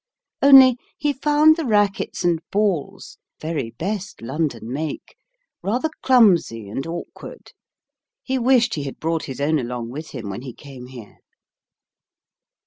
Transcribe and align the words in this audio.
Only, 0.41 0.77
he 0.97 1.13
found 1.13 1.57
the 1.57 1.63
racquets 1.67 2.23
and 2.23 2.41
balls 2.51 3.19
(very 3.39 3.69
best 3.69 4.23
London 4.23 4.73
make) 4.73 5.15
rather 5.61 5.91
clumsy 6.01 6.67
and 6.67 6.87
awkward; 6.87 7.51
he 8.23 8.39
wished 8.39 8.73
he 8.73 8.81
had 8.85 8.99
brought 8.99 9.25
his 9.25 9.39
own 9.39 9.59
along 9.59 9.91
with 9.91 10.09
him 10.09 10.31
when 10.31 10.41
he 10.41 10.53
came 10.55 10.87
here. 10.87 11.19